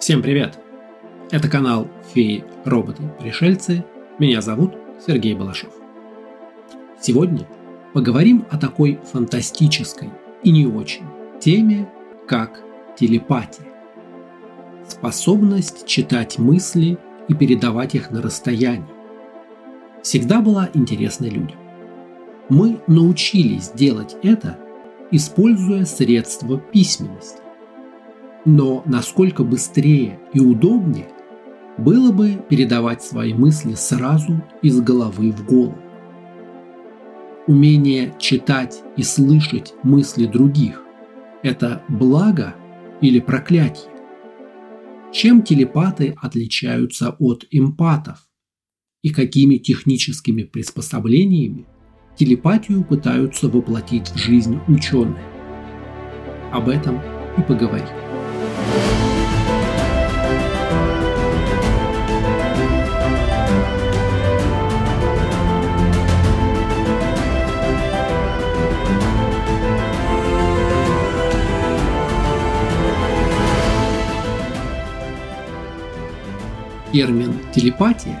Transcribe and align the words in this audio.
Всем 0.00 0.22
привет! 0.22 0.60
Это 1.32 1.48
канал 1.48 1.88
«Феи, 2.14 2.44
роботы, 2.64 3.02
пришельцы». 3.18 3.84
Меня 4.20 4.40
зовут 4.40 4.74
Сергей 5.04 5.34
Балашов. 5.34 5.72
Сегодня 7.00 7.48
поговорим 7.92 8.46
о 8.48 8.58
такой 8.58 9.00
фантастической 9.12 10.10
и 10.44 10.52
не 10.52 10.66
очень 10.66 11.04
теме, 11.40 11.90
как 12.28 12.62
телепатия. 12.96 13.66
Способность 14.86 15.84
читать 15.84 16.38
мысли 16.38 16.96
и 17.26 17.34
передавать 17.34 17.96
их 17.96 18.12
на 18.12 18.22
расстоянии. 18.22 18.86
Всегда 20.04 20.40
была 20.40 20.70
интересна 20.74 21.24
людям. 21.24 21.58
Мы 22.48 22.80
научились 22.86 23.70
делать 23.70 24.16
это, 24.22 24.56
используя 25.10 25.84
средства 25.86 26.56
письменности 26.56 27.47
но 28.44 28.82
насколько 28.86 29.44
быстрее 29.44 30.18
и 30.32 30.40
удобнее 30.40 31.08
было 31.76 32.12
бы 32.12 32.42
передавать 32.48 33.02
свои 33.02 33.34
мысли 33.34 33.74
сразу 33.74 34.42
из 34.62 34.80
головы 34.80 35.30
в 35.30 35.44
голову. 35.44 35.78
Умение 37.46 38.14
читать 38.18 38.82
и 38.96 39.02
слышать 39.02 39.72
мысли 39.82 40.26
других– 40.26 40.82
это 41.42 41.82
благо 41.88 42.54
или 43.00 43.20
проклятие? 43.20 43.90
Чем 45.12 45.42
телепаты 45.42 46.14
отличаются 46.20 47.16
от 47.18 47.46
эмпатов? 47.50 48.28
И 49.02 49.10
какими 49.10 49.56
техническими 49.56 50.42
приспособлениями 50.42 51.66
телепатию 52.16 52.84
пытаются 52.84 53.48
воплотить 53.48 54.08
в 54.08 54.18
жизнь 54.18 54.58
ученые? 54.68 55.24
Об 56.52 56.68
этом 56.68 57.00
и 57.38 57.42
поговорим. 57.42 58.07
Термин 76.98 77.34
«телепатия» 77.54 78.20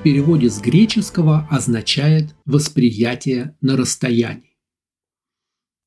в 0.00 0.02
переводе 0.02 0.50
с 0.50 0.60
греческого 0.60 1.46
означает 1.50 2.34
«восприятие 2.46 3.54
на 3.60 3.76
расстоянии». 3.76 4.47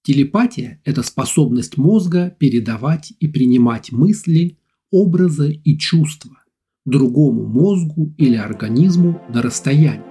Телепатия– 0.03 0.81
это 0.85 1.03
способность 1.03 1.77
мозга 1.77 2.35
передавать 2.39 3.13
и 3.19 3.27
принимать 3.27 3.91
мысли, 3.91 4.57
образы 4.91 5.61
и 5.63 5.77
чувства 5.77 6.37
другому 6.85 7.45
мозгу 7.45 8.11
или 8.17 8.35
организму 8.35 9.21
на 9.29 9.43
расстоянии, 9.43 10.01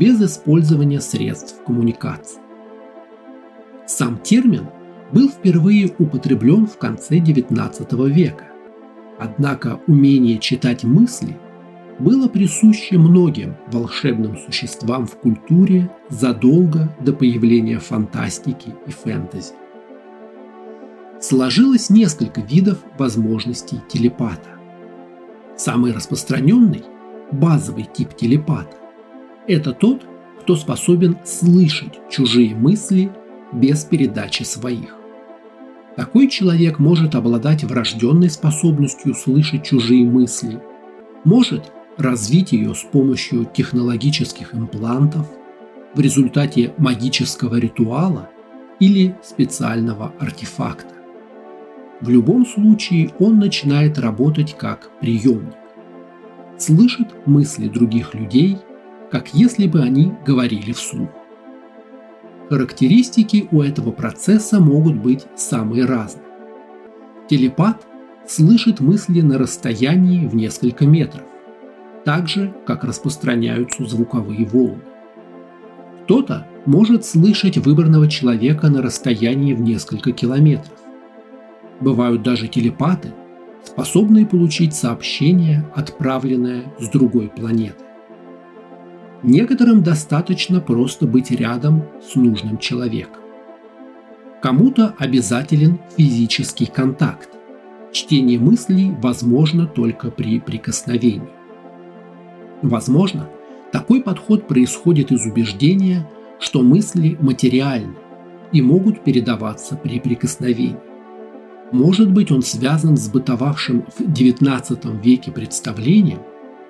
без 0.00 0.20
использования 0.20 1.00
средств 1.00 1.62
коммуникации. 1.64 2.40
Сам 3.86 4.18
термин 4.18 4.66
был 5.12 5.28
впервые 5.28 5.94
употреблен 5.98 6.66
в 6.66 6.76
конце 6.76 7.18
XIX 7.18 8.10
века 8.10 8.46
Однако 9.18 9.80
умение 9.86 10.38
читать 10.38 10.84
мысли 10.84 11.38
было 11.98 12.28
присуще 12.28 12.98
многим 12.98 13.56
волшебным 13.68 14.36
существам 14.36 15.06
в 15.06 15.16
культуре 15.16 15.90
задолго 16.08 16.94
до 17.00 17.12
появления 17.12 17.78
фантастики 17.78 18.74
и 18.86 18.90
фэнтези. 18.90 19.54
Сложилось 21.20 21.88
несколько 21.88 22.42
видов 22.42 22.78
возможностей 22.98 23.80
телепата. 23.88 24.50
Самый 25.56 25.92
распространенный, 25.92 26.84
базовый 27.32 27.88
тип 27.92 28.14
телепата– 28.14 28.76
это 29.48 29.72
тот, 29.72 30.06
кто 30.42 30.54
способен 30.54 31.16
слышать 31.24 31.98
чужие 32.10 32.54
мысли 32.54 33.10
без 33.52 33.84
передачи 33.84 34.42
своих. 34.42 34.94
Такой 35.96 36.28
человек 36.28 36.78
может 36.78 37.14
обладать 37.14 37.64
врожденной 37.64 38.28
способностью 38.28 39.14
слышать 39.14 39.64
чужие 39.64 40.04
мысли, 40.04 40.60
может 41.24 41.72
развить 41.96 42.52
ее 42.52 42.74
с 42.74 42.82
помощью 42.82 43.46
технологических 43.46 44.54
имплантов, 44.54 45.26
в 45.94 46.00
результате 46.00 46.74
магического 46.76 47.56
ритуала 47.56 48.28
или 48.78 49.16
специального 49.22 50.12
артефакта. 50.18 50.94
В 52.02 52.10
любом 52.10 52.44
случае 52.44 53.10
он 53.18 53.38
начинает 53.38 53.98
работать 53.98 54.56
как 54.58 54.90
приемник. 55.00 55.54
Слышит 56.58 57.26
мысли 57.26 57.68
других 57.68 58.14
людей, 58.14 58.58
как 59.10 59.32
если 59.32 59.66
бы 59.66 59.80
они 59.80 60.12
говорили 60.26 60.72
вслух. 60.72 61.08
Характеристики 62.50 63.48
у 63.50 63.62
этого 63.62 63.90
процесса 63.90 64.60
могут 64.60 64.96
быть 64.96 65.24
самые 65.34 65.86
разные. 65.86 66.26
Телепат 67.28 67.86
слышит 68.28 68.80
мысли 68.80 69.20
на 69.22 69.38
расстоянии 69.38 70.26
в 70.26 70.34
несколько 70.34 70.86
метров, 70.86 71.24
так 72.06 72.28
же, 72.28 72.54
как 72.64 72.84
распространяются 72.84 73.84
звуковые 73.84 74.46
волны. 74.46 74.80
Кто-то 76.04 76.46
может 76.64 77.04
слышать 77.04 77.58
выбранного 77.58 78.08
человека 78.08 78.68
на 78.68 78.80
расстоянии 78.80 79.54
в 79.54 79.60
несколько 79.60 80.12
километров. 80.12 80.78
Бывают 81.80 82.22
даже 82.22 82.46
телепаты, 82.46 83.12
способные 83.64 84.24
получить 84.24 84.72
сообщение, 84.72 85.68
отправленное 85.74 86.72
с 86.78 86.88
другой 86.90 87.26
планеты. 87.26 87.84
Некоторым 89.24 89.82
достаточно 89.82 90.60
просто 90.60 91.08
быть 91.08 91.32
рядом 91.32 91.82
с 92.08 92.14
нужным 92.14 92.58
человеком. 92.58 93.20
Кому-то 94.40 94.94
обязателен 94.96 95.80
физический 95.96 96.66
контакт. 96.66 97.30
Чтение 97.90 98.38
мыслей 98.38 98.94
возможно 99.02 99.66
только 99.66 100.12
при 100.12 100.38
прикосновении. 100.38 101.35
Возможно, 102.62 103.28
такой 103.72 104.02
подход 104.02 104.46
происходит 104.46 105.12
из 105.12 105.26
убеждения, 105.26 106.08
что 106.38 106.62
мысли 106.62 107.16
материальны 107.20 107.94
и 108.52 108.62
могут 108.62 109.02
передаваться 109.02 109.76
при 109.76 110.00
прикосновении. 110.00 110.76
Может 111.72 112.12
быть, 112.12 112.30
он 112.30 112.42
связан 112.42 112.96
с 112.96 113.08
бытовавшим 113.08 113.86
в 113.98 114.00
XIX 114.00 115.02
веке 115.02 115.32
представлением– 115.32 116.20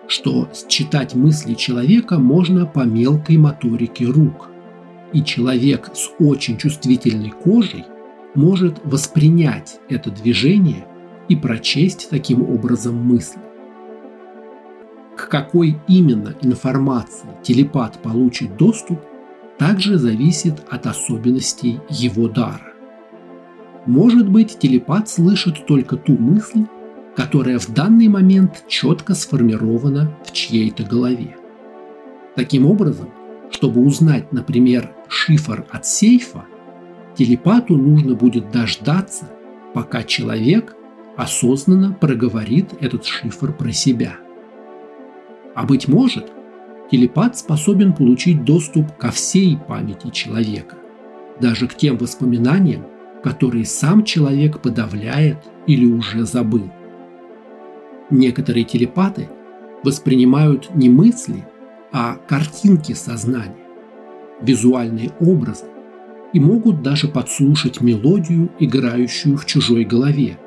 что 0.09 0.49
считать 0.69 1.15
мысли 1.15 1.55
человека 1.55 2.19
можно 2.19 2.67
по 2.67 2.81
мелкой 2.81 3.37
моторике 3.37 4.07
рук. 4.07 4.49
И 5.13 5.23
человек 5.23 5.91
с 5.95 6.11
очень 6.19 6.59
чувствительной 6.59 7.31
кожей 7.31 7.85
может 8.35 8.81
воспринять 8.85 9.81
это 9.89 10.11
движение 10.11 10.87
и 11.29 11.37
прочесть 11.37 12.09
таким 12.11 12.43
образом 12.43 12.97
мысли. 12.97 13.41
К 15.17 15.29
какой 15.29 15.79
именно 15.89 16.35
информации 16.43 17.29
телепат 17.43 17.99
получит 18.03 18.57
доступ, 18.57 19.01
также 19.59 19.97
зависит 19.97 20.63
от 20.69 20.87
особенностей 20.87 21.81
его 21.89 22.29
дара. 22.29 22.75
Может 23.87 24.29
быть, 24.29 24.59
телепат 24.59 25.09
слышит 25.09 25.65
только 25.67 25.97
ту 25.97 26.19
мысль, 26.19 26.67
которая 27.17 27.59
в 27.59 27.69
данный 27.73 28.09
момент 28.09 28.65
четко 28.69 29.15
сформирована 29.15 30.15
в 30.27 30.33
чьей-то 30.33 30.83
голове. 30.83 31.37
Таким 32.35 32.67
образом, 32.67 33.09
чтобы 33.51 33.81
узнать, 33.81 34.33
например, 34.33 34.93
шифр 35.09 35.65
от 35.71 35.87
сейфа, 35.87 36.45
телепату 37.17 37.79
нужно 37.79 38.15
будет 38.15 38.51
дождаться, 38.51 39.31
пока 39.73 40.03
человек 40.03 40.77
осознанно 41.17 41.93
проговорит 41.93 42.75
этот 42.81 43.07
шифр 43.07 43.55
про 43.55 43.73
себя. 43.73 44.19
А 45.57 45.65
быть 45.65 45.89
может, 45.89 46.31
телепат 46.91 47.39
способен 47.39 47.95
получить 47.95 48.45
доступ 48.45 48.95
ко 48.99 49.11
всей 49.11 49.57
памяти 49.57 50.11
человека, 50.11 50.77
даже 51.41 51.67
к 51.67 51.75
тем 51.75 51.97
воспоминаниям, 51.97 52.87
которые 53.25 53.65
сам 53.65 54.05
человек 54.05 54.61
подавляет 54.61 55.39
или 55.67 55.87
уже 55.87 56.27
забыл. 56.27 56.71
Некоторые 58.11 58.65
телепаты 58.65 59.31
воспринимают 59.83 60.75
не 60.75 60.91
мысли, 60.91 61.49
а 61.91 62.17
картинки 62.29 62.93
сознания, 62.93 63.57
визуальные 64.43 65.13
образы 65.21 65.65
и 66.35 66.39
могут 66.39 66.83
даже 66.83 67.09
подслушать 67.09 67.81
мелодию, 67.81 68.51
играющую 68.59 69.39
в 69.39 69.47
чужой 69.47 69.85
голове, 69.85 70.39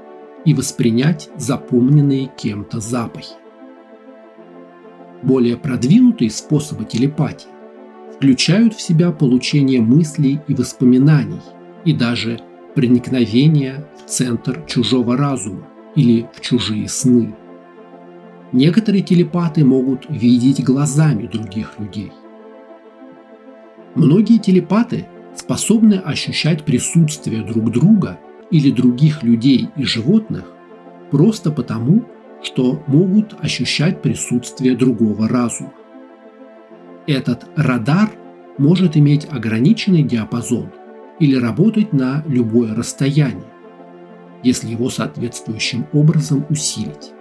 и 0.46 0.54
воспринять 0.54 1.30
запомненные 1.36 2.30
кем-то 2.38 2.80
запахи. 2.80 3.39
Более 5.22 5.58
продвинутые 5.58 6.32
способы 6.32 6.86
телепатии 6.86 7.50
включают 8.16 8.74
в 8.74 8.82
себя 8.82 9.12
получение 9.12 9.82
мыслей 9.82 10.40
и 10.48 10.54
воспоминаний 10.54 11.42
и 11.86 11.94
даже 11.94 12.40
проникновение 12.76 13.86
в 13.98 14.10
центр 14.10 14.64
чужого 14.66 15.18
разума, 15.18 15.68
или 15.96 16.28
в 16.34 16.42
чужие 16.42 16.88
сны. 16.88 17.36
Некоторые 18.52 19.04
телепаты 19.04 19.64
могут 19.64 20.06
видеть 20.10 20.64
глазами 20.64 21.28
других 21.28 21.74
людей. 21.80 22.12
Многие 23.96 24.38
телепаты 24.38 25.08
способны 25.36 25.96
ощущать 25.96 26.64
присутствие 26.64 27.44
друг 27.44 27.72
друга 27.72 28.20
или 28.52 28.72
других 28.72 29.24
людей 29.24 29.70
и 29.76 29.84
животных 29.84 30.46
просто 31.12 31.52
потому, 31.52 32.06
что 32.42 32.84
могут 32.88 33.36
ощущать 33.44 34.02
присутствие 34.02 34.76
другого 34.76 35.28
разума. 35.28 35.74
Этот 37.08 37.46
радар 37.56 38.10
может 38.58 38.96
иметь 38.98 39.28
ограниченный 39.30 40.04
диапазон 40.04 40.72
или 41.20 41.36
работать 41.36 41.92
на 41.94 42.24
любое 42.28 42.76
расстояние, 42.76 43.50
если 44.44 44.70
его 44.70 44.90
соответствующим 44.90 45.88
образом 45.92 46.46
усилить. 46.50 47.12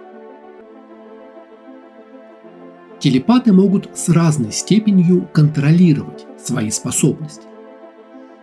Телепаты 2.99 3.53
могут 3.53 3.89
с 3.97 4.09
разной 4.09 4.51
степенью 4.51 5.27
контролировать 5.31 6.25
свои 6.37 6.69
способности. 6.69 7.43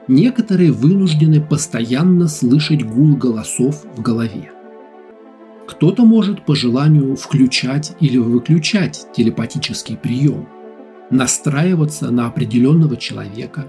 Некоторые 0.09 0.73
вынуждены 0.73 1.43
постоянно 1.43 2.27
слышать 2.29 2.83
гул 2.85 3.17
голосов 3.17 3.85
в 3.97 4.01
голове. 4.01 4.53
Кто-то 5.67 6.05
может 6.05 6.45
по 6.45 6.55
желанию 6.55 7.17
включать 7.17 7.97
или 8.01 8.19
выключать 8.19 9.09
телепатический 9.15 9.97
прием, 9.97 10.49
настраиваться 11.11 12.11
на 12.11 12.27
определенного 12.27 12.97
человека, 12.97 13.67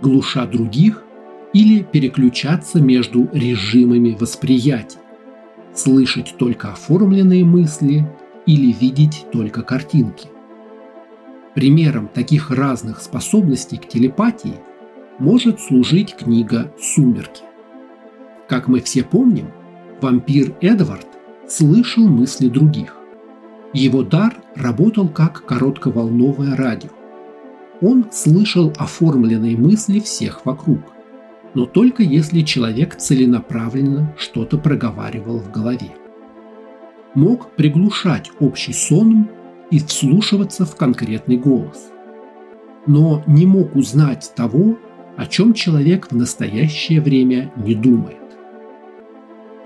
глуша 0.00 0.46
других 0.46 1.04
или 1.52 1.82
переключаться 1.82 2.80
между 2.80 3.28
режимами 3.32 4.16
восприятия, 4.18 4.98
слышать 5.74 6.34
только 6.38 6.72
оформленные 6.72 7.44
мысли 7.44 8.10
или 8.46 8.72
видеть 8.72 9.26
только 9.30 9.62
картинки. 9.62 10.28
Примером 11.54 12.08
таких 12.08 12.50
разных 12.50 13.00
способностей 13.00 13.76
к 13.76 13.88
телепатии 13.88 14.54
может 15.18 15.60
служить 15.60 16.14
книга 16.16 16.72
«Сумерки». 16.80 17.42
Как 18.48 18.68
мы 18.68 18.80
все 18.80 19.02
помним, 19.02 19.48
вампир 20.00 20.54
Эдвард 20.60 21.06
слышал 21.48 22.06
мысли 22.08 22.48
других. 22.48 22.96
Его 23.72 24.02
дар 24.02 24.36
работал 24.54 25.08
как 25.08 25.44
коротковолновое 25.44 26.56
радио. 26.56 26.90
Он 27.80 28.06
слышал 28.10 28.72
оформленные 28.78 29.56
мысли 29.56 30.00
всех 30.00 30.46
вокруг, 30.46 30.80
но 31.54 31.66
только 31.66 32.02
если 32.02 32.40
человек 32.40 32.96
целенаправленно 32.96 34.14
что-то 34.18 34.58
проговаривал 34.58 35.38
в 35.38 35.50
голове. 35.50 35.90
Мог 37.14 37.52
приглушать 37.52 38.30
общий 38.40 38.72
сон 38.72 39.28
и 39.70 39.78
вслушиваться 39.78 40.64
в 40.64 40.76
конкретный 40.76 41.36
голос. 41.36 41.90
Но 42.86 43.22
не 43.26 43.46
мог 43.46 43.74
узнать 43.74 44.32
того, 44.34 44.78
о 45.16 45.26
чем 45.26 45.54
человек 45.54 46.08
в 46.10 46.16
настоящее 46.16 47.00
время 47.00 47.52
не 47.56 47.74
думает. 47.74 48.18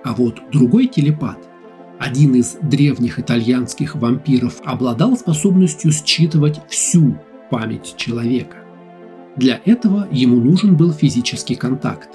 А 0.05 0.15
вот 0.15 0.41
другой 0.51 0.87
телепат 0.87 1.50
один 2.01 2.35
из 2.35 2.57
древних 2.63 3.19
итальянских 3.19 3.95
вампиров 3.95 4.63
обладал 4.65 5.19
способностью 5.19 5.93
считывать 5.93 6.59
всю 6.71 7.19
память 7.51 7.95
человека. 7.99 8.57
Для 9.37 9.61
этого 9.67 10.09
ему 10.11 10.41
нужен 10.41 10.79
был 10.79 10.93
физический 10.93 11.57
контакт. 11.57 12.09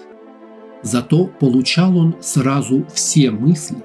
Зато 0.82 1.28
получал 1.28 1.98
он 1.98 2.16
сразу 2.20 2.84
все 2.92 3.30
мысли, 3.30 3.78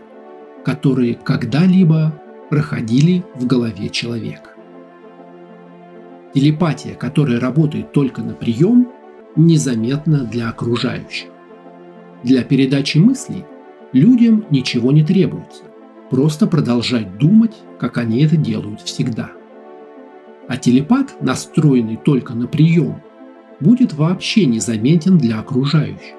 которые 0.64 1.16
когда-либо 1.16 2.18
проходили 2.48 3.22
в 3.34 3.46
голове 3.46 3.90
человека. 3.90 4.52
Телепатия, 6.32 6.94
которая 6.94 7.38
работает 7.40 7.92
только 7.92 8.22
на 8.22 8.32
прием, 8.32 8.88
незаметна 9.36 10.24
для 10.24 10.48
окружающих. 10.48 11.28
Для 12.22 12.42
передачи 12.42 12.96
мыслей 12.96 13.44
людям 13.92 14.46
ничего 14.50 14.92
не 14.92 15.04
требуется 15.04 15.64
просто 16.10 16.46
продолжать 16.46 17.16
думать, 17.18 17.56
как 17.78 17.96
они 17.96 18.22
это 18.22 18.36
делают 18.36 18.82
всегда. 18.82 19.30
А 20.48 20.56
телепат, 20.56 21.22
настроенный 21.22 21.96
только 21.96 22.34
на 22.34 22.48
прием, 22.48 23.00
будет 23.60 23.94
вообще 23.94 24.46
незаметен 24.46 25.16
для 25.16 25.38
окружающих. 25.38 26.16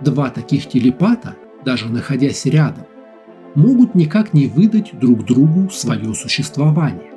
Два 0.00 0.30
таких 0.30 0.68
телепата, 0.68 1.34
даже 1.64 1.88
находясь 1.88 2.46
рядом, 2.46 2.86
могут 3.54 3.94
никак 3.94 4.32
не 4.32 4.46
выдать 4.46 4.98
друг 4.98 5.24
другу 5.24 5.70
свое 5.70 6.14
существование, 6.14 7.12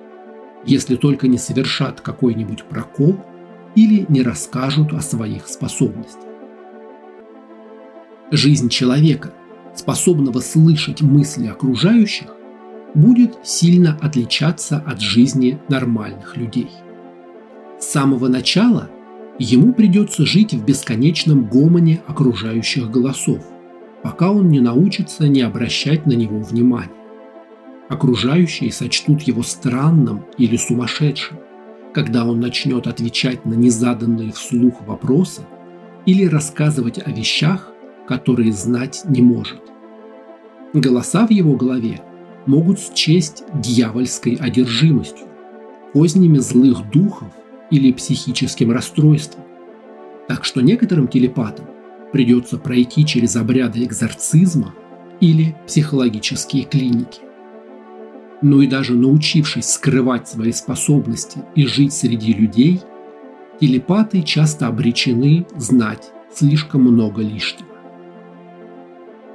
если 0.65 0.95
только 0.95 1.27
не 1.27 1.37
совершат 1.37 2.01
какой-нибудь 2.01 2.63
прокол 2.63 3.17
или 3.75 4.05
не 4.09 4.23
расскажут 4.23 4.93
о 4.93 5.01
своих 5.01 5.47
способностях. 5.47 6.23
Жизнь 8.31 8.69
человека– 8.69 9.31
способного 9.79 10.39
слышать 10.39 11.01
мысли 11.01 11.47
окружающих, 11.47 12.27
будет 12.93 13.37
сильно 13.43 13.97
отличаться 14.01 14.77
от 14.85 14.99
жизни 15.01 15.59
нормальных 15.69 16.37
людей. 16.37 16.69
С 17.79 17.85
самого 17.85 18.27
начала 18.27 18.89
ему 19.39 19.73
придется 19.73 20.25
жить 20.25 20.53
в 20.53 20.65
бесконечном 20.65 21.45
гомоне 21.47 22.01
окружающих 22.07 22.89
голосов, 22.89 23.45
пока 24.01 24.31
он 24.31 24.49
не 24.49 24.59
научится 24.59 25.27
не 25.27 25.41
обращать 25.41 26.05
на 26.05 26.13
него 26.13 26.39
внимания. 26.39 26.89
Окружающие 27.89 28.71
сочтут 28.71 29.21
его 29.23 29.43
странным 29.43 30.25
или 30.37 30.57
сумасшедшим, 30.57 31.37
когда 31.93 32.25
он 32.25 32.39
начнет 32.39 32.87
отвечать 32.87 33.45
на 33.45 33.53
незаданные 33.53 34.31
вслух 34.31 34.81
вопросы 34.85 35.41
или 36.05 36.25
рассказывать 36.25 36.99
о 37.05 37.11
вещах, 37.11 37.71
которые 38.07 38.51
знать 38.53 39.03
не 39.05 39.21
может. 39.21 39.61
Голоса 40.73 41.27
в 41.27 41.31
его 41.31 41.55
голове 41.55 42.01
могут 42.45 42.79
счесть 42.79 43.43
дьявольской 43.53 44.35
одержимостью, 44.35 45.27
кознями 45.93 46.37
злых 46.37 46.89
духов 46.89 47.29
или 47.69 47.91
психическим 47.91 48.71
расстройством. 48.71 49.43
Так 50.27 50.45
что 50.45 50.61
некоторым 50.61 51.07
телепатам 51.07 51.65
придется 52.11 52.57
пройти 52.57 53.05
через 53.05 53.35
обряды 53.35 53.83
экзорцизма 53.83 54.73
или 55.19 55.55
психологические 55.65 56.63
клиники. 56.63 57.21
Но 58.41 58.61
и 58.61 58.67
даже 58.67 58.93
научившись 58.93 59.69
скрывать 59.73 60.27
свои 60.27 60.51
способности 60.51 61.39
и 61.55 61.65
жить 61.65 61.93
среди 61.93 62.33
людей, 62.33 62.81
телепаты 63.59 64.21
часто 64.21 64.67
обречены 64.67 65.45
знать 65.55 66.11
слишком 66.33 66.83
много 66.83 67.21
лишнего. 67.21 67.66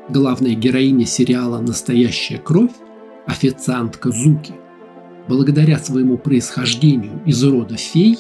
Главная 0.09 0.55
героиня 0.55 1.07
сериала 1.07 1.61
«Настоящая 1.61 2.39
кровь»– 2.39 2.73
официантка 3.27 4.11
Зуки, 4.11 4.53
благодаря 5.29 5.79
своему 5.79 6.19
происхождению 6.19 7.23
из 7.25 7.43
рода 7.45 7.77
фей, 7.77 8.19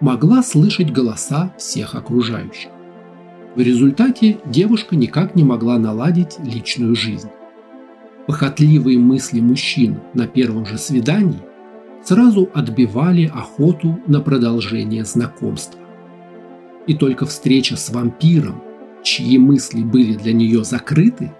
могла 0.00 0.42
слышать 0.42 0.92
голоса 0.92 1.54
всех 1.56 1.94
окружающих. 1.94 2.70
В 3.56 3.60
результате 3.60 4.38
девушка 4.44 4.96
никак 4.96 5.34
не 5.34 5.44
могла 5.44 5.78
наладить 5.78 6.36
личную 6.40 6.94
жизнь. 6.94 7.30
Похотливые 8.26 8.98
мысли 8.98 9.40
мужчин 9.40 10.00
на 10.12 10.26
первом 10.26 10.66
же 10.66 10.76
свидании 10.76 11.40
сразу 12.02 12.50
отбивали 12.52 13.32
охоту 13.34 13.98
на 14.06 14.20
продолжение 14.20 15.06
знакомства. 15.06 15.80
И 16.86 16.94
только 16.94 17.24
встреча 17.24 17.76
с 17.76 17.88
вампиром 17.88 18.60
чьи 19.04 19.38
мысли 19.38 19.82
были 19.82 20.14
для 20.14 20.32
нее 20.32 20.64
закрыты, 20.64 21.32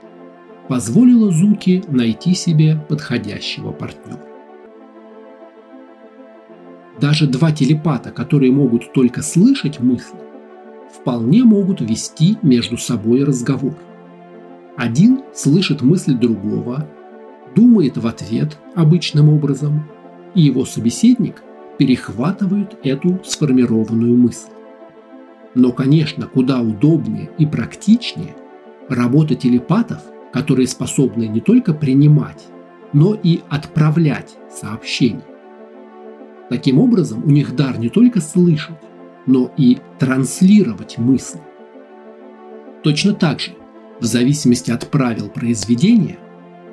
позволила 0.68 1.32
Зуки 1.32 1.82
найти 1.88 2.34
себе 2.34 2.78
подходящего 2.88 3.72
партнера. 3.72 4.20
Даже 7.00 7.26
два 7.26 7.50
телепата, 7.50 8.10
которые 8.12 8.52
могут 8.52 8.92
только 8.92 9.22
слышать 9.22 9.80
мысли, 9.80 10.18
вполне 10.92 11.42
могут 11.42 11.80
вести 11.80 12.38
между 12.42 12.78
собой 12.78 13.24
разговор. 13.24 13.74
Один 14.76 15.22
слышит 15.34 15.82
мысль 15.82 16.14
другого, 16.14 16.88
думает 17.56 17.96
в 17.96 18.06
ответ 18.06 18.58
обычным 18.74 19.28
образом, 19.28 19.84
и 20.34 20.42
его 20.42 20.64
собеседник 20.64 21.42
перехватывает 21.78 22.76
эту 22.84 23.20
сформированную 23.24 24.16
мысль. 24.16 24.50
Но, 25.54 25.72
конечно, 25.72 26.26
куда 26.26 26.60
удобнее 26.60 27.30
и 27.38 27.46
практичнее 27.46 28.34
работа 28.88 29.34
телепатов, 29.34 30.00
которые 30.32 30.66
способны 30.66 31.28
не 31.28 31.40
только 31.40 31.72
принимать, 31.72 32.44
но 32.92 33.14
и 33.14 33.40
отправлять 33.48 34.36
сообщения. 34.50 35.24
Таким 36.50 36.78
образом, 36.78 37.24
у 37.24 37.30
них 37.30 37.54
дар 37.56 37.78
не 37.78 37.88
только 37.88 38.20
слышать, 38.20 38.76
но 39.26 39.50
и 39.56 39.78
транслировать 39.98 40.98
мысли. 40.98 41.40
Точно 42.82 43.14
так 43.14 43.40
же, 43.40 43.52
в 44.00 44.04
зависимости 44.04 44.70
от 44.70 44.90
правил 44.90 45.28
произведения, 45.28 46.18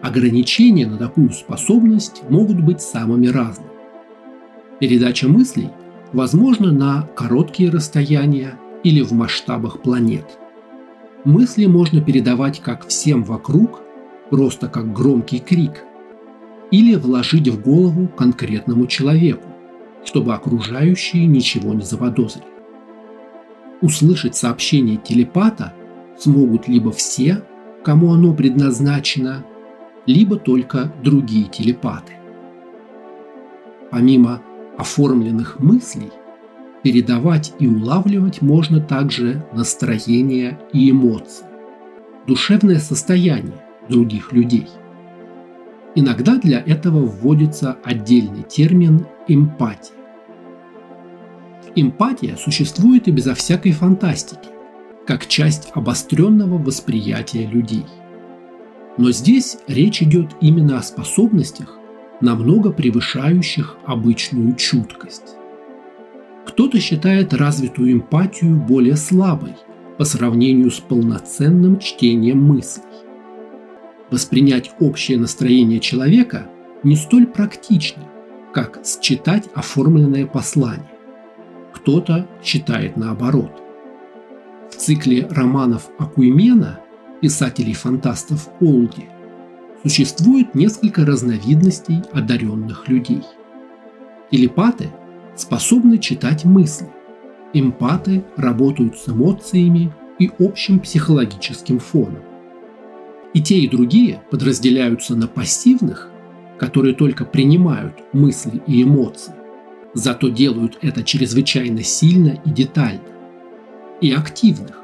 Ограничения 0.01 0.87
на 0.87 0.97
такую 0.97 1.29
способность 1.29 2.23
могут 2.27 2.59
быть 2.59 2.81
самыми 2.81 3.27
разными. 3.27 3.69
Передача 4.79 5.27
мыслей 5.27 5.69
возможна 6.11 6.71
на 6.71 7.03
короткие 7.15 7.69
расстояния 7.69 8.57
или 8.83 9.01
в 9.01 9.11
масштабах 9.13 9.81
планет. 9.81 10.37
Мысли 11.23 11.65
можно 11.65 12.01
передавать 12.01 12.61
как 12.61 12.87
всем 12.87 13.23
вокруг, 13.23 13.81
просто 14.29 14.67
как 14.67 14.91
громкий 14.93 15.39
крик, 15.39 15.83
или 16.71 16.95
вложить 16.95 17.47
в 17.49 17.61
голову 17.61 18.07
конкретному 18.07 18.87
человеку, 18.87 19.47
чтобы 20.03 20.33
окружающие 20.33 21.25
ничего 21.27 21.73
не 21.73 21.83
заподозрили. 21.83 22.45
Услышать 23.81 24.35
сообщение 24.35 24.97
телепата 24.97 25.73
смогут 26.17 26.67
либо 26.67 26.91
все, 26.91 27.43
кому 27.83 28.13
оно 28.13 28.33
предназначено, 28.33 29.43
либо 30.05 30.37
только 30.37 30.91
другие 31.03 31.45
телепаты. 31.45 32.13
Помимо 33.91 34.41
оформленных 34.77 35.59
мыслей, 35.59 36.11
передавать 36.83 37.53
и 37.59 37.67
улавливать 37.67 38.41
можно 38.41 38.79
также 38.79 39.45
настроение 39.53 40.59
и 40.73 40.89
эмоции, 40.89 41.45
душевное 42.27 42.79
состояние 42.79 43.61
других 43.89 44.31
людей. 44.33 44.67
Иногда 45.95 46.37
для 46.37 46.59
этого 46.59 47.05
вводится 47.05 47.77
отдельный 47.83 48.43
термин 48.43 49.05
«эмпатия». 49.27 49.95
Эмпатия 51.75 52.35
существует 52.35 53.07
и 53.07 53.11
безо 53.11 53.33
всякой 53.33 53.71
фантастики, 53.71 54.49
как 55.05 55.27
часть 55.27 55.69
обостренного 55.73 56.57
восприятия 56.57 57.45
людей. 57.45 57.85
Но 58.97 59.11
здесь 59.11 59.57
речь 59.67 60.01
идет 60.01 60.31
именно 60.41 60.77
о 60.77 60.83
способностях, 60.83 61.77
намного 62.19 62.71
превышающих 62.71 63.77
обычную 63.85 64.55
чуткость. 64.55 65.35
Кто-то 66.45 66.79
считает 66.79 67.33
развитую 67.33 67.93
эмпатию 67.93 68.55
более 68.55 68.95
слабой 68.95 69.53
по 69.97 70.05
сравнению 70.05 70.71
с 70.71 70.79
полноценным 70.79 71.79
чтением 71.79 72.43
мыслей. 72.43 72.83
Воспринять 74.09 74.71
общее 74.79 75.17
настроение 75.17 75.79
человека 75.79 76.49
не 76.83 76.95
столь 76.95 77.27
практично, 77.27 78.03
как 78.53 78.79
считать 78.85 79.47
оформленное 79.53 80.25
послание. 80.25 80.91
Кто-то 81.73 82.27
считает 82.43 82.97
наоборот. 82.97 83.51
В 84.69 84.75
цикле 84.75 85.27
романов 85.29 85.89
Акуимена 85.99 86.79
писателей-фантастов 87.21 88.49
Олди 88.59 89.07
существует 89.83 90.55
несколько 90.55 91.05
разновидностей 91.05 92.01
одаренных 92.13 92.87
людей. 92.87 93.21
Телепаты 94.31 94.89
способны 95.35 95.97
читать 95.97 96.45
мысли, 96.45 96.87
эмпаты 97.53 98.23
работают 98.37 98.97
с 98.97 99.09
эмоциями 99.09 99.93
и 100.19 100.29
общим 100.39 100.79
психологическим 100.79 101.79
фоном. 101.79 102.23
И 103.33 103.41
те, 103.41 103.59
и 103.59 103.67
другие 103.67 104.21
подразделяются 104.29 105.15
на 105.15 105.27
пассивных, 105.27 106.09
которые 106.59 106.93
только 106.93 107.25
принимают 107.25 107.95
мысли 108.13 108.61
и 108.67 108.83
эмоции, 108.83 109.33
зато 109.93 110.29
делают 110.29 110.77
это 110.81 111.03
чрезвычайно 111.03 111.83
сильно 111.83 112.39
и 112.45 112.49
детально, 112.49 113.01
и 113.99 114.11
активных, 114.11 114.79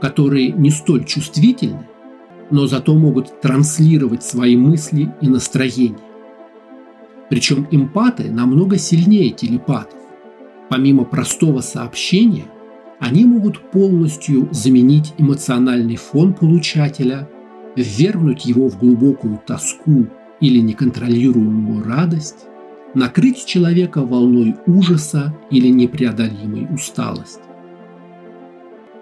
которые 0.00 0.52
не 0.52 0.70
столь 0.70 1.04
чувствительны, 1.04 1.86
но 2.50 2.66
зато 2.66 2.94
могут 2.94 3.40
транслировать 3.40 4.22
свои 4.22 4.56
мысли 4.56 5.12
и 5.20 5.28
настроения. 5.28 5.98
Причем 7.28 7.66
эмпаты 7.70 8.30
намного 8.30 8.78
сильнее 8.78 9.30
телепатов. 9.30 9.98
Помимо 10.68 11.04
простого 11.04 11.60
сообщения, 11.60 12.46
они 13.00 13.24
могут 13.24 13.70
полностью 13.70 14.48
заменить 14.50 15.14
эмоциональный 15.18 15.96
фон 15.96 16.34
получателя, 16.34 17.28
ввергнуть 17.76 18.44
его 18.44 18.68
в 18.68 18.78
глубокую 18.78 19.40
тоску 19.46 20.06
или 20.40 20.58
неконтролируемую 20.58 21.84
радость, 21.84 22.46
накрыть 22.94 23.44
человека 23.44 24.04
волной 24.04 24.56
ужаса 24.66 25.36
или 25.50 25.68
непреодолимой 25.68 26.66
усталости. 26.72 27.42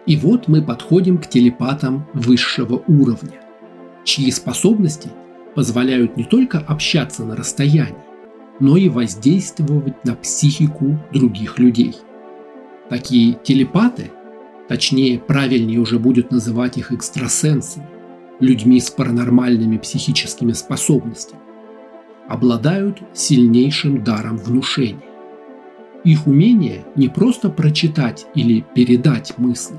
И 0.07 0.17
вот 0.17 0.47
мы 0.47 0.63
подходим 0.63 1.19
к 1.19 1.27
телепатам 1.29 2.07
высшего 2.13 2.83
уровня, 2.87 3.41
чьи 4.05 4.31
способности 4.31 5.11
позволяют 5.55 6.17
не 6.17 6.25
только 6.25 6.59
общаться 6.59 7.25
на 7.25 7.35
расстоянии, 7.35 7.97
но 8.61 8.77
и 8.77 8.89
воздействовать 8.89 10.05
на 10.05 10.15
психику 10.15 10.99
других 11.13 11.59
людей. 11.59 11.95
Такие 12.89 13.37
телепаты, 13.43 14.11
точнее 14.69 15.19
правильнее 15.19 15.81
уже 15.81 15.99
будет 15.99 16.31
называть 16.31 16.79
их 16.79 16.93
экстрасенсами, 16.93 17.87
людьми 18.41 18.81
с 18.81 18.91
паранормальными 18.91 19.79
психическими 19.79 20.53
способностями, 20.53 21.41
обладают 22.29 22.99
сильнейшим 23.13 24.03
даром 24.05 24.37
внушения. 24.37 25.01
Их 26.05 26.27
умение 26.27 26.85
не 26.95 27.09
просто 27.09 27.51
прочитать 27.51 28.27
или 28.35 28.65
передать 28.75 29.37
мысли, 29.39 29.77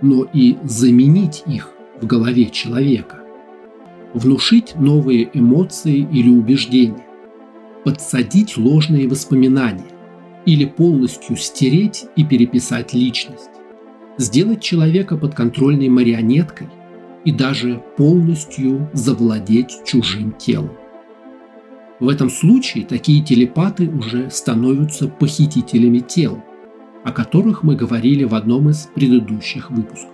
но 0.00 0.24
и 0.32 0.56
заменить 0.64 1.42
их 1.46 1.72
в 2.00 2.06
голове 2.06 2.46
человека, 2.46 3.20
внушить 4.14 4.74
новые 4.76 5.28
эмоции 5.34 5.98
или 5.98 6.30
убеждения, 6.30 7.04
подсадить 7.84 8.56
ложные 8.56 9.08
воспоминания 9.08 9.84
или 10.46 10.64
полностью 10.64 11.36
стереть 11.36 12.06
и 12.16 12.24
переписать 12.24 12.94
личность, 12.94 13.50
сделать 14.18 14.62
человека 14.62 15.16
подконтрольной 15.16 15.88
марионеткой 15.88 16.68
и 17.24 17.32
даже 17.32 17.82
полностью 17.96 18.90
завладеть 18.92 19.84
чужим 19.84 20.32
телом. 20.32 20.72
В 21.98 22.08
этом 22.08 22.30
случае 22.30 22.86
такие 22.86 23.22
телепаты 23.22 23.88
уже 23.88 24.30
становятся 24.30 25.06
похитителями 25.06 25.98
тел, 25.98 26.42
о 27.04 27.12
которых 27.12 27.62
мы 27.62 27.76
говорили 27.76 28.24
в 28.24 28.34
одном 28.34 28.70
из 28.70 28.88
предыдущих 28.94 29.70
выпусков. 29.70 30.10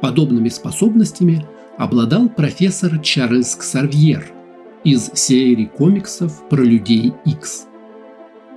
Подобными 0.00 0.48
способностями 0.48 1.46
обладал 1.78 2.28
профессор 2.28 2.98
Чарльз 2.98 3.54
Ксарвьер 3.54 4.35
из 4.84 5.10
серии 5.14 5.66
комиксов 5.66 6.48
про 6.48 6.62
людей 6.62 7.12
X. 7.24 7.66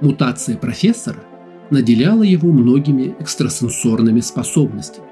Мутация 0.01 0.57
профессора 0.57 1.23
наделяла 1.69 2.23
его 2.23 2.51
многими 2.51 3.15
экстрасенсорными 3.19 4.19
способностями. 4.19 5.07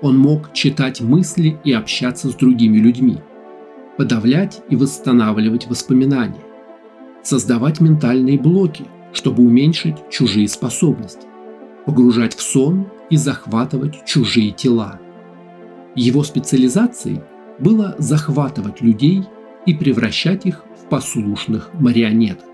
Он 0.00 0.18
мог 0.18 0.52
читать 0.52 1.00
мысли 1.00 1.58
и 1.64 1.72
общаться 1.72 2.28
с 2.30 2.34
другими 2.34 2.78
людьми, 2.78 3.18
подавлять 3.96 4.62
и 4.68 4.76
восстанавливать 4.76 5.66
воспоминания, 5.68 6.42
создавать 7.22 7.80
ментальные 7.80 8.38
блоки– 8.38 8.84
чтобы 9.12 9.42
уменьшить 9.42 9.96
чужие 10.10 10.48
способности, 10.48 11.26
погружать 11.86 12.34
в 12.34 12.42
сон 12.42 12.88
и 13.10 13.16
захватывать 13.16 14.04
чужие 14.04 14.50
тела. 14.50 14.98
Его 15.94 16.24
специализацией 16.24 17.20
было 17.58 17.94
захватывать 17.98 18.80
людей 18.80 19.24
и 19.66 19.74
превращать 19.74 20.46
их 20.46 20.64
в 20.76 20.88
послушных 20.88 21.70
марионеток. 21.74 22.48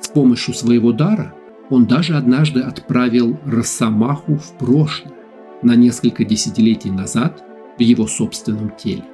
С 0.00 0.08
помощью 0.08 0.54
своего 0.54 0.92
дара 0.92 1.34
он 1.70 1.86
даже 1.86 2.16
однажды 2.16 2.60
отправил 2.60 3.38
Росомаху 3.44 4.36
в 4.36 4.52
прошлое 4.58 5.12
на 5.62 5.74
несколько 5.74 6.24
десятилетий 6.24 6.90
назад 6.90 7.42
в 7.78 7.82
его 7.82 8.06
собственном 8.06 8.70
теле. 8.70 9.04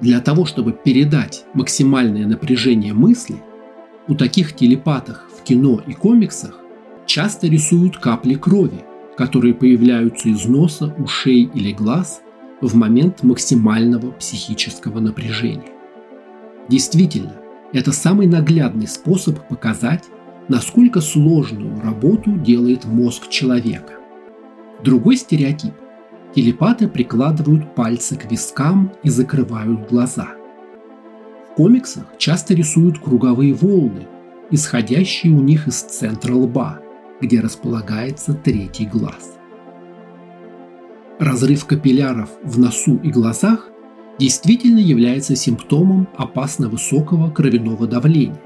Для 0.00 0.20
того, 0.20 0.44
чтобы 0.44 0.72
передать 0.72 1.44
максимальное 1.54 2.26
напряжение 2.26 2.92
мысли, 2.92 3.42
у 4.06 4.14
таких 4.14 4.54
телепатов 4.54 5.18
в 5.36 5.42
кино 5.42 5.82
и 5.86 5.92
комиксах 5.92 6.58
часто 7.06 7.48
рисуют 7.48 7.98
капли 7.98 8.34
крови, 8.34 8.84
которые 9.16 9.54
появляются 9.54 10.28
из 10.28 10.44
носа, 10.44 10.94
ушей 10.98 11.50
или 11.52 11.72
глаз 11.72 12.22
в 12.60 12.74
момент 12.74 13.22
максимального 13.22 14.10
психического 14.12 15.00
напряжения. 15.00 15.72
Действительно, 16.68 17.34
это 17.72 17.92
самый 17.92 18.26
наглядный 18.26 18.88
способ 18.88 19.46
показать, 19.48 20.04
насколько 20.48 21.00
сложную 21.00 21.80
работу 21.80 22.32
делает 22.32 22.84
мозг 22.84 23.28
человека. 23.28 23.94
Другой 24.82 25.16
стереотип– 25.16 25.74
телепаты 26.34 26.88
прикладывают 26.88 27.74
пальцы 27.74 28.16
к 28.16 28.30
вискам 28.30 28.92
и 29.02 29.10
закрывают 29.10 29.88
глаза– 29.88 30.28
комиксах 31.58 32.04
часто 32.18 32.54
рисуют 32.54 33.00
круговые 33.00 33.52
волны, 33.52 34.06
исходящие 34.52 35.32
у 35.32 35.40
них 35.40 35.66
из 35.66 35.82
центра 35.82 36.32
лба, 36.32 36.78
где 37.20 37.40
располагается 37.40 38.32
третий 38.32 38.86
глаз. 38.86 39.37
Разрыв 41.18 41.66
капилляров 41.66 42.30
в 42.42 42.58
носу 42.58 42.96
и 43.02 43.10
глазах 43.10 43.70
действительно 44.18 44.78
является 44.78 45.36
симптомом 45.36 46.08
опасно 46.16 46.68
высокого 46.68 47.30
кровяного 47.30 47.86
давления, 47.86 48.40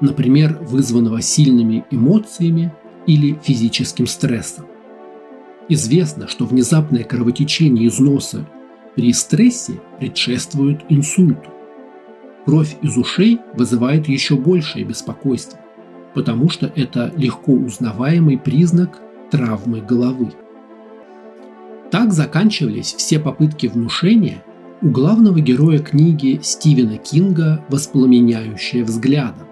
например, 0.00 0.58
вызванного 0.62 1.20
сильными 1.20 1.84
эмоциями 1.90 2.72
или 3.06 3.38
физическим 3.42 4.06
стрессом. 4.06 4.66
Известно, 5.68 6.28
что 6.28 6.46
внезапное 6.46 7.04
кровотечение 7.04 7.86
из 7.86 7.98
носа 7.98 8.46
при 8.94 9.12
стрессе 9.12 9.80
предшествует 9.98 10.80
инсульту. 10.88 11.50
Кровь 12.44 12.76
из 12.82 12.96
ушей 12.98 13.40
вызывает 13.54 14.08
еще 14.08 14.36
большее 14.36 14.84
беспокойство, 14.84 15.58
потому 16.14 16.50
что 16.50 16.70
это 16.74 17.12
легко 17.16 17.52
узнаваемый 17.52 18.38
признак 18.38 19.00
травмы 19.30 19.80
головы. 19.80 20.32
Так 21.94 22.12
заканчивались 22.12 22.92
все 22.92 23.20
попытки 23.20 23.68
внушения 23.68 24.42
у 24.82 24.88
главного 24.88 25.38
героя 25.38 25.78
книги 25.78 26.40
Стивена 26.42 26.96
Кинга 26.96 27.64
«Воспламеняющая 27.68 28.82
взглядом». 28.84 29.46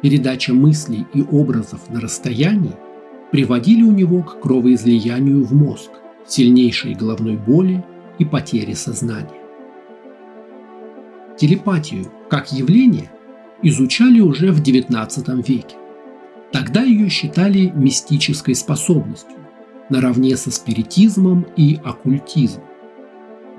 Передача 0.00 0.54
мыслей 0.54 1.08
и 1.12 1.22
образов 1.22 1.90
на 1.90 2.00
расстоянии 2.00 2.76
приводили 3.32 3.82
у 3.82 3.90
него 3.90 4.22
к 4.22 4.38
кровоизлиянию 4.38 5.44
в 5.44 5.52
мозг, 5.52 5.90
сильнейшей 6.24 6.94
головной 6.94 7.36
боли 7.36 7.84
и 8.20 8.24
потере 8.24 8.76
сознания. 8.76 9.42
Телепатию 11.36 12.06
как 12.30 12.52
явление 12.52 13.10
изучали 13.62 14.20
уже 14.20 14.52
в 14.52 14.62
XIX 14.62 15.44
веке. 15.44 15.74
Тогда 16.52 16.82
ее 16.82 17.08
считали 17.08 17.72
мистической 17.74 18.54
способностью, 18.54 19.35
наравне 19.90 20.36
со 20.36 20.50
спиритизмом 20.50 21.46
и 21.56 21.78
оккультизмом. 21.84 22.64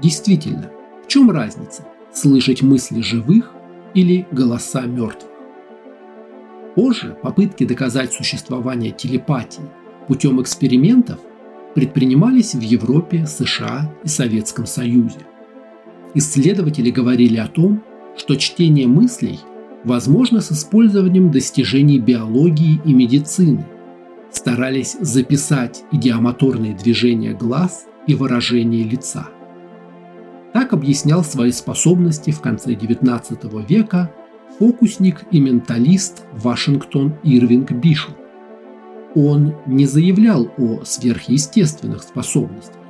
Действительно, 0.02 0.70
в 1.04 1.08
чем 1.08 1.32
разница– 1.32 1.86
слышать 2.14 2.62
мысли 2.62 3.02
живых 3.02 3.54
или 3.94 4.28
голоса 4.32 4.82
мертвых? 4.82 5.32
Позже 6.76 7.18
попытки 7.22 7.66
доказать 7.66 8.14
существование 8.14 8.92
телепатии 8.92 9.64
путем 10.08 10.42
экспериментов 10.42 11.20
предпринимались 11.74 12.54
в 12.54 12.62
Европе, 12.62 13.26
США 13.26 13.92
и 14.04 14.08
Советском 14.08 14.66
Союзе. 14.66 15.20
Исследователи 16.14 16.92
говорили 16.92 17.38
о 17.38 17.48
том, 17.48 17.84
что 18.16 18.36
чтение 18.36 18.88
мыслей 18.88 19.40
возможно 19.84 20.42
с 20.42 20.52
использованием 20.52 21.32
достижений 21.32 22.00
биологии 22.00 22.82
и 22.84 22.94
медицины. 22.94 23.66
Старались 24.32 24.98
записать 25.00 25.84
идиомоторные 25.92 26.76
движения 26.76 27.34
глаз 27.34 27.86
и 28.08 28.16
выражение 28.16 28.84
лица. 28.84 29.28
Так 30.54 30.74
объяснял 30.74 31.24
свои 31.24 31.52
способности 31.52 32.32
в 32.32 32.42
конце 32.42 32.74
XIX 32.74 33.66
века 33.68 34.12
фокусник 34.60 35.26
и 35.32 35.40
менталист 35.40 36.24
Вашингтон 36.34 37.16
Ирвинг 37.24 37.72
Бишоп. 37.72 38.16
Он 39.16 39.56
не 39.66 39.86
заявлял 39.86 40.52
о 40.58 40.84
сверхъестественных 40.84 42.04
способностях, 42.04 42.82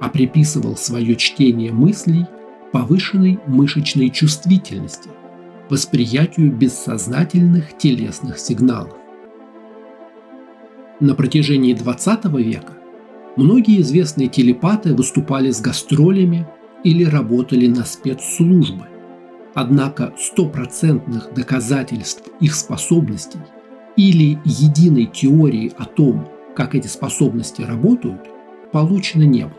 а 0.00 0.08
приписывал 0.08 0.76
свое 0.76 1.16
чтение 1.16 1.72
мыслей 1.72 2.26
повышенной 2.72 3.38
мышечной 3.46 4.10
чувствительности, 4.10 5.10
восприятию 5.68 6.52
бессознательных 6.52 7.76
телесных 7.76 8.38
сигналов. 8.38 8.99
На 11.00 11.14
протяжении 11.14 11.74
XX 11.74 12.42
века 12.42 12.76
многие 13.36 13.80
известные 13.80 14.28
телепаты 14.28 14.94
выступали 14.94 15.50
с 15.50 15.58
гастролями 15.62 16.46
или 16.84 17.04
работали 17.04 17.68
на 17.68 17.86
спецслужбы. 17.86 18.86
Однако 19.54 20.14
стопроцентных 20.18 21.32
доказательств 21.34 22.24
их 22.40 22.54
способностей 22.54 23.40
или 23.96 24.38
единой 24.44 25.06
теории 25.06 25.72
о 25.78 25.86
том, 25.86 26.28
как 26.54 26.74
эти 26.74 26.86
способности 26.86 27.62
работают, 27.62 28.20
получено 28.70 29.22
не 29.22 29.44
было. 29.44 29.54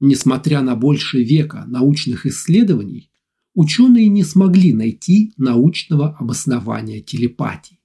Несмотря 0.00 0.62
на 0.62 0.74
больше 0.74 1.22
века 1.22 1.64
научных 1.66 2.24
исследований, 2.24 3.10
ученые 3.54 4.08
не 4.08 4.24
смогли 4.24 4.72
найти 4.72 5.34
научного 5.36 6.16
обоснования 6.18 7.02
телепатии. 7.02 7.78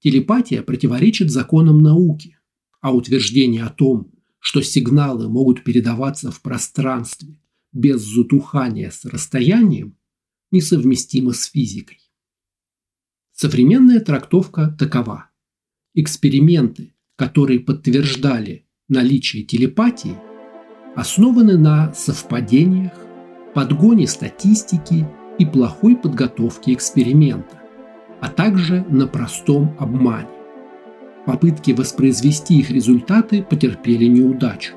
Телепатия 0.00 0.62
противоречит 0.62 1.30
законам 1.30 1.82
науки, 1.82 2.38
а 2.80 2.94
утверждение 2.94 3.64
о 3.64 3.70
том, 3.70 4.12
что 4.38 4.62
сигналы 4.62 5.28
могут 5.28 5.62
передаваться 5.62 6.30
в 6.30 6.40
пространстве 6.40 7.38
без 7.72 8.00
затухания 8.00 8.90
с 8.90 9.04
расстоянием, 9.04 9.96
несовместимо 10.50 11.32
с 11.32 11.44
физикой. 11.44 11.98
Современная 13.32 14.00
трактовка 14.00 14.74
такова. 14.78 15.30
Эксперименты, 15.94 16.94
которые 17.16 17.60
подтверждали 17.60 18.66
наличие 18.88 19.44
телепатии, 19.44 20.16
основаны 20.96 21.58
на 21.58 21.92
совпадениях, 21.92 22.92
подгоне 23.54 24.06
статистики 24.06 25.06
и 25.38 25.44
плохой 25.44 25.96
подготовке 25.96 26.72
эксперимента, 26.72 27.59
а 28.20 28.28
также 28.28 28.84
на 28.88 29.06
простом 29.06 29.76
обмане. 29.78 30.28
Попытки 31.26 31.72
воспроизвести 31.72 32.58
их 32.58 32.70
результаты 32.70 33.42
потерпели 33.42 34.06
неудачу. 34.06 34.74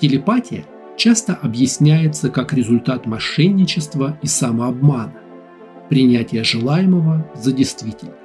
Телепатия 0.00 0.64
часто 0.96 1.34
объясняется 1.34 2.28
как 2.30 2.52
результат 2.52 3.06
мошенничества 3.06 4.18
и 4.22 4.26
самообмана, 4.26 5.14
принятия 5.88 6.44
желаемого 6.44 7.30
за 7.34 7.52
действительное. 7.52 8.16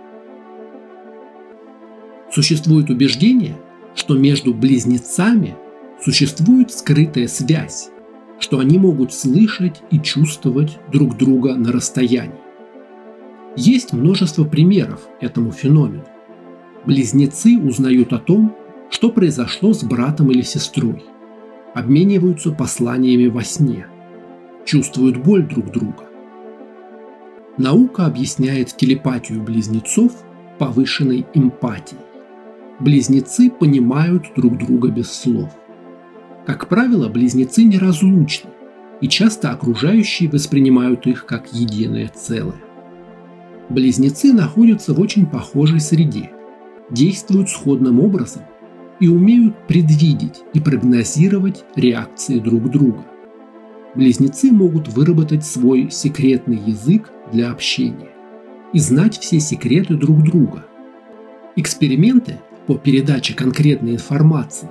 Существует 2.31 2.89
убеждение, 2.89 3.57
что 3.95 4.15
между 4.17 4.53
близнецами 4.53 5.55
существует 6.03 6.71
скрытая 6.71 7.27
связь, 7.27 7.89
что 8.39 8.59
они 8.59 8.77
могут 8.77 9.13
слышать 9.13 9.81
и 9.91 9.99
чувствовать 9.99 10.77
друг 10.91 11.17
друга 11.17 11.55
на 11.55 11.71
расстоянии. 11.71 12.46
Есть 13.57 13.91
множество 13.91 14.45
примеров 14.45 15.01
этому 15.19 15.51
феномену. 15.51 16.05
Близнецы 16.85 17.59
узнают 17.59 18.13
о 18.13 18.19
том, 18.19 18.55
что 18.89 19.11
произошло 19.11 19.73
с 19.73 19.83
братом 19.83 20.31
или 20.31 20.41
сестрой, 20.41 21.03
обмениваются 21.73 22.51
посланиями 22.51 23.27
во 23.27 23.43
сне, 23.43 23.87
чувствуют 24.63 25.17
боль 25.17 25.45
друг 25.45 25.71
друга. 25.71 26.05
Наука 27.57 28.05
объясняет 28.05 28.77
телепатию 28.77 29.41
близнецов 29.41 30.13
повышенной 30.57 31.25
эмпатией. 31.33 32.01
Близнецы 32.79 33.49
понимают 33.49 34.27
друг 34.37 34.57
друга 34.57 34.87
без 34.87 35.11
слов– 35.11 35.49
как 36.47 36.69
правило, 36.69 37.09
близнецы 37.09 37.65
неразлучны, 37.65 38.49
и 39.01 39.09
часто 39.09 39.51
окружающие 39.51 40.29
воспринимают 40.29 41.05
их 41.05 41.25
как 41.25 41.51
единое 41.51 42.07
целое. 42.07 42.55
Близнецы 43.69 44.33
находятся 44.33 44.93
в 44.93 44.99
очень 44.99 45.25
похожей 45.25 45.79
среде, 45.79 46.31
действуют 46.89 47.49
сходным 47.49 47.99
образом 47.99 48.43
и 48.99 49.07
умеют 49.07 49.55
предвидеть 49.67 50.41
и 50.53 50.59
прогнозировать 50.59 51.65
реакции 51.75 52.39
друг 52.39 52.69
друга. 52.69 53.05
Близнецы 53.95 54.51
могут 54.51 54.87
выработать 54.87 55.45
свой 55.45 55.89
секретный 55.91 56.57
язык 56.57 57.11
для 57.31 57.51
общения 57.51 58.09
и 58.73 58.79
знать 58.79 59.17
все 59.17 59.39
секреты 59.39 59.95
друг 59.95 60.23
друга. 60.23 60.65
Эксперименты 61.55 62.39
по 62.67 62.75
передаче 62.75 63.33
конкретной 63.33 63.93
информации 63.93 64.69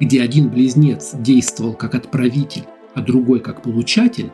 где 0.00 0.22
один 0.22 0.48
близнец 0.48 1.12
действовал 1.14 1.74
как 1.74 1.94
отправитель, 1.94 2.64
а 2.94 3.00
другой 3.00 3.40
как 3.40 3.62
получатель, 3.62 4.30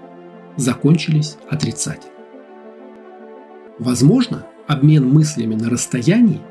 закончились 0.57 1.37
отрицательно. 1.49 2.19
Возможно, 3.81 4.47
обмен 4.66 5.09
мыслями 5.09 5.55
на 5.55 5.71
расстоянии 5.71 6.43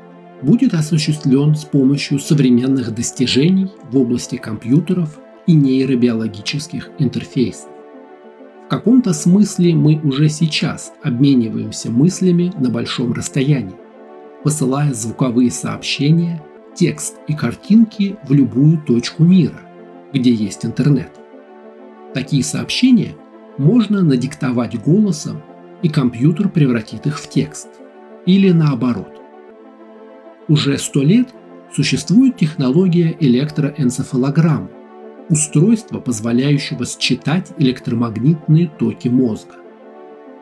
будет 0.42 0.74
осуществлен 0.74 1.54
с 1.54 1.64
помощью 1.64 2.18
современных 2.18 2.92
достижений 2.92 3.70
в 3.88 3.96
области 3.96 4.34
компьютеров 4.34 5.20
и 5.46 5.54
нейробиологических 5.54 6.90
интерфейсов. 6.98 7.68
В 8.66 8.68
каком-то 8.68 9.12
смысле 9.12 9.76
мы 9.76 10.00
уже 10.02 10.28
сейчас 10.28 10.92
обмениваемся 11.04 11.88
мыслями 11.92 12.52
на 12.58 12.68
большом 12.68 13.12
расстоянии, 13.12 13.76
посылая 14.42 14.92
звуковые 14.92 15.52
сообщения 15.52 16.42
текст 16.74 17.14
и 17.28 17.34
картинки 17.34 18.16
в 18.28 18.32
любую 18.32 18.78
точку 18.78 19.22
мира, 19.22 19.60
где 20.12 20.32
есть 20.32 20.66
интернет. 20.66 21.12
Такие 22.12 22.42
сообщения 22.42 23.14
можно 23.56 24.02
надиктовать 24.02 24.82
голосом, 24.82 25.42
и 25.82 25.88
компьютер 25.88 26.48
превратит 26.48 27.06
их 27.06 27.18
в 27.18 27.28
текст. 27.28 27.68
Или 28.26 28.50
наоборот. 28.50 29.12
Уже 30.48 30.78
сто 30.78 31.02
лет 31.02 31.28
существует 31.72 32.36
технология 32.36 33.16
электроэнцефалограммы, 33.18 34.70
устройство, 35.28 36.00
позволяющего 36.00 36.84
считать 36.84 37.52
электромагнитные 37.58 38.70
токи 38.78 39.08
мозга. 39.08 39.54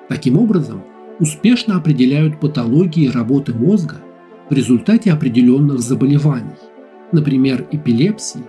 Таким 0.09 0.38
образом, 0.38 0.83
успешно 1.20 1.77
определяют 1.77 2.40
патологии 2.40 3.09
работы 3.09 3.53
мозга 3.53 3.96
в 4.48 4.53
результате 4.55 5.12
определенных 5.12 5.81
заболеваний, 5.81 6.57
например, 7.12 7.66
эпилепсии 7.70 8.44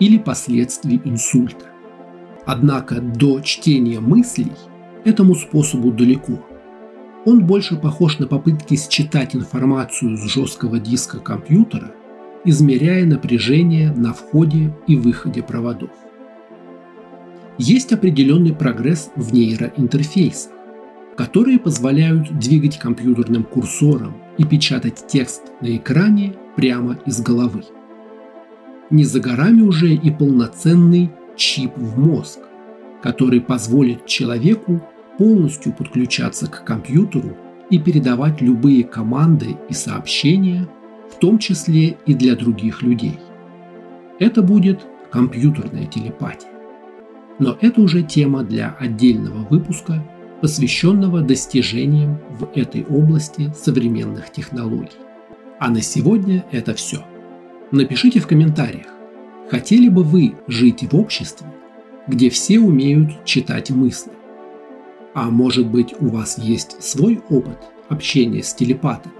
или 0.00 0.18
последствий 0.18 1.00
инсульта. 1.04 1.66
Однако 2.44 3.00
до 3.00 3.40
чтения 3.40 4.00
мыслей 4.00 4.52
этому 5.04 5.34
способу 5.34 5.92
далеко. 5.92 6.44
Он 7.24 7.46
больше 7.46 7.76
похож 7.76 8.18
на 8.18 8.26
попытки 8.26 8.76
считать 8.76 9.34
информацию 9.34 10.16
с 10.16 10.24
жесткого 10.30 10.78
диска 10.78 11.18
компьютера, 11.18 11.92
измеряя 12.44 13.06
напряжение 13.06 13.92
на 13.92 14.12
входе 14.12 14.74
и 14.86 14.96
выходе 14.96 15.42
проводов. 15.42 15.90
Есть 17.56 17.92
определенный 17.92 18.54
прогресс 18.54 19.10
в 19.16 19.32
нейроинтерфейсах, 19.32 20.52
которые 21.16 21.58
позволяют 21.58 22.38
двигать 22.38 22.78
компьютерным 22.78 23.44
курсором 23.44 24.14
и 24.36 24.44
печатать 24.44 25.06
текст 25.06 25.42
на 25.60 25.76
экране 25.76 26.34
прямо 26.56 26.98
из 27.06 27.22
головы. 27.22 27.62
Не 28.90 29.04
за 29.04 29.20
горами 29.20 29.62
уже 29.62 29.94
и 29.94 30.10
полноценный 30.10 31.10
чип 31.36 31.72
в 31.76 31.98
мозг, 31.98 32.40
который 33.02 33.40
позволит 33.40 34.04
человеку 34.06 34.82
полностью 35.18 35.72
подключаться 35.72 36.46
к 36.48 36.64
компьютеру 36.64 37.36
и 37.70 37.78
передавать 37.78 38.40
любые 38.40 38.84
команды 38.84 39.56
и 39.68 39.74
сообщения, 39.74 40.68
в 41.10 41.18
том 41.18 41.38
числе 41.38 41.96
и 42.06 42.14
для 42.14 42.36
других 42.36 42.82
людей. 42.82 43.18
Это 44.18 44.42
будет 44.42 44.86
компьютерная 45.10 45.86
телепатия. 45.86 46.50
Но 47.38 47.56
это 47.60 47.80
уже 47.80 48.02
тема 48.02 48.44
для 48.44 48.76
отдельного 48.78 49.46
выпуска, 49.48 50.04
посвященного 50.40 51.22
достижениям 51.22 52.20
в 52.38 52.50
этой 52.54 52.84
области 52.84 53.52
современных 53.56 54.30
технологий. 54.30 54.98
А 55.58 55.70
на 55.70 55.80
сегодня 55.80 56.44
это 56.52 56.74
все. 56.74 57.04
Напишите 57.70 58.20
в 58.20 58.26
комментариях, 58.26 58.86
хотели 59.50 59.88
бы 59.88 60.02
вы 60.02 60.34
жить 60.46 60.84
в 60.90 60.96
обществе, 60.96 61.46
где 62.06 62.28
все 62.28 62.60
умеют 62.60 63.24
читать 63.24 63.70
мысли? 63.70 64.12
А 65.14 65.30
может 65.30 65.68
быть 65.68 65.94
у 66.00 66.08
вас 66.08 66.38
есть 66.38 66.82
свой 66.82 67.22
опыт 67.30 67.58
общения 67.88 68.42
с 68.42 68.52
телепатом? 68.52 69.12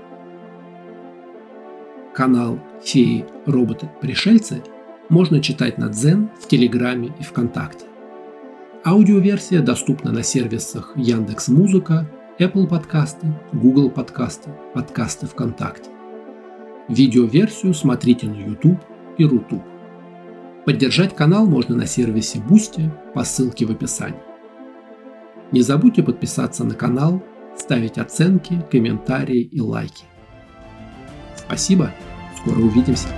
Канал 2.13 2.59
«Феи, 2.83 3.25
роботы, 3.47 3.89
пришельцы» 4.01 4.63
можно 5.09 5.41
читать 5.41 5.79
на 5.79 5.89
Дзен, 5.89 6.31
в 6.41 6.49
Телеграме 6.49 7.13
и 7.21 7.23
ВКонтакте. 7.23 7.87
Аудиоверсия 8.85 9.63
доступна 9.63 10.11
на 10.11 10.25
сервисах 10.25 10.93
Яндекс 10.97 11.49
Музыка, 11.49 12.11
Apple 12.41 12.67
подкасты, 12.67 13.29
Google 13.53 13.89
подкасты, 13.89 14.51
подкасты 14.75 15.27
ВКонтакте. 15.27 15.91
Видеоверсию 16.89 17.73
смотрите 17.73 18.27
на 18.27 18.35
YouTube 18.35 18.81
и 19.17 19.25
Рутуб. 19.25 19.63
Поддержать 20.67 21.15
канал 21.15 21.47
можно 21.47 21.77
на 21.77 21.87
сервисе 21.87 22.41
Boosty 22.41 22.91
по 23.15 23.23
ссылке 23.23 23.65
в 23.65 23.71
описании. 23.71 24.34
Не 25.53 25.63
забудьте 25.63 26.03
подписаться 26.03 26.65
на 26.65 26.75
канал, 26.75 27.23
ставить 27.57 27.99
оценки, 27.99 28.65
комментарии 28.71 29.43
и 29.43 29.61
лайки. 29.61 30.05
Спасибо, 31.37 31.91
скоро 32.39 32.59
увидимся. 32.59 33.09